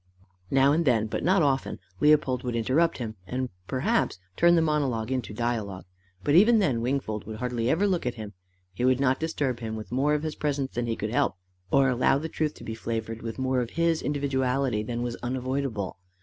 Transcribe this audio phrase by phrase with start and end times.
[0.49, 5.11] Now and then but not often Leopold would interrupt him, and perhaps turn the monologue
[5.11, 5.85] into dialogue,
[6.23, 8.33] but even then Wingfold would hardly ever look at him:
[8.73, 11.35] he would not disturb him with more of his presence than he could help,
[11.69, 15.99] or allow the truth to be flavoured with more of his individuality than was unavoidable.